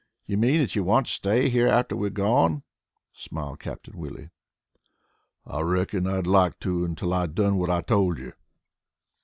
"You 0.25 0.35
mean 0.35 0.59
that 0.61 0.75
you 0.75 0.83
want 0.83 1.05
to 1.05 1.11
stay 1.13 1.47
here 1.47 1.67
after 1.67 1.95
we've 1.95 2.15
gone?" 2.15 2.63
smiled 3.13 3.59
Captain 3.59 3.95
Willie. 3.95 4.31
"I 5.45 5.61
reckoned 5.61 6.09
I'd 6.09 6.25
like 6.25 6.59
to 6.61 6.83
until 6.83 7.13
I'd 7.13 7.35
done 7.35 7.57
what 7.59 7.69
I 7.69 7.81
told 7.83 8.17
you." 8.17 8.33